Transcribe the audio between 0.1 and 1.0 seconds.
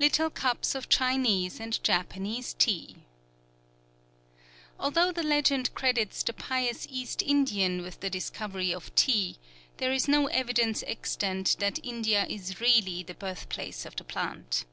CUPS OF